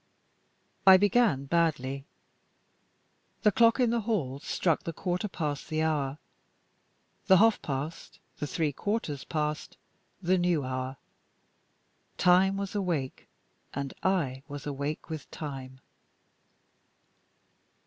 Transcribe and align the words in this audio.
I 0.87 0.97
began 0.97 1.45
badly. 1.45 2.05
The 3.43 3.51
clock 3.51 3.79
in 3.79 3.91
the 3.91 3.99
hall 4.01 4.39
struck 4.39 4.81
the 4.81 4.93
quarter 4.93 5.27
past 5.27 5.69
the 5.69 5.83
hour, 5.83 6.17
the 7.27 7.37
half 7.37 7.61
past, 7.61 8.17
the 8.39 8.47
three 8.47 8.73
quarters 8.73 9.23
past, 9.23 9.77
the 10.19 10.39
new 10.39 10.63
hour. 10.63 10.97
Time 12.17 12.57
was 12.57 12.73
awake 12.73 13.27
and 13.75 13.93
I 14.01 14.41
was 14.47 14.65
awake 14.65 15.11
with 15.11 15.29
Time. 15.29 15.79